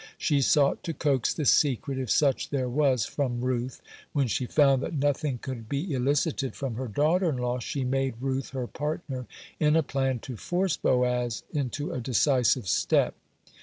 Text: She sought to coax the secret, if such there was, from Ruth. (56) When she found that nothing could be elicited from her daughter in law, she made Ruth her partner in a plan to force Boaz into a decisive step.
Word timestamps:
She 0.17 0.41
sought 0.41 0.81
to 0.85 0.95
coax 0.95 1.31
the 1.31 1.45
secret, 1.45 1.99
if 1.99 2.09
such 2.09 2.49
there 2.49 2.67
was, 2.67 3.05
from 3.05 3.41
Ruth. 3.41 3.83
(56) 3.85 3.91
When 4.13 4.27
she 4.27 4.45
found 4.47 4.81
that 4.81 4.95
nothing 4.95 5.37
could 5.37 5.69
be 5.69 5.93
elicited 5.93 6.55
from 6.55 6.73
her 6.73 6.87
daughter 6.87 7.29
in 7.29 7.37
law, 7.37 7.59
she 7.59 7.83
made 7.83 8.15
Ruth 8.19 8.49
her 8.49 8.65
partner 8.65 9.27
in 9.59 9.75
a 9.75 9.83
plan 9.83 10.17
to 10.21 10.37
force 10.37 10.75
Boaz 10.75 11.43
into 11.53 11.91
a 11.91 12.01
decisive 12.01 12.67
step. 12.67 13.13